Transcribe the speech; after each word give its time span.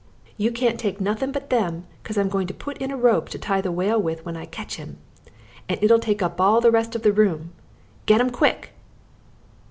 "You 0.35 0.49
can't 0.51 0.79
take 0.79 0.99
nothing 0.99 1.31
but 1.31 1.51
them 1.51 1.85
'cause 2.03 2.17
I'm 2.17 2.27
going 2.27 2.47
to 2.47 2.55
put 2.55 2.75
in 2.79 2.89
a 2.89 2.97
rope 2.97 3.29
to 3.29 3.37
tie 3.37 3.61
the 3.61 3.71
whale 3.71 4.01
with 4.01 4.25
when 4.25 4.35
I 4.35 4.45
ketch 4.45 4.77
him, 4.77 4.97
and 5.69 5.77
it'll 5.83 5.99
take 5.99 6.23
up 6.23 6.41
all 6.41 6.59
the 6.59 6.71
rest 6.71 6.95
of 6.95 7.03
the 7.03 7.13
room. 7.13 7.51
Git 8.07 8.19
'em 8.19 8.31
quick!" 8.31 8.71